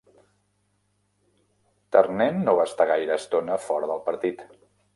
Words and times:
Ternent 1.97 2.43
no 2.47 2.57
va 2.61 2.65
estar 2.71 2.89
gaire 2.95 3.21
estona 3.25 3.61
fora 3.69 3.93
del 3.95 4.05
partit. 4.11 4.47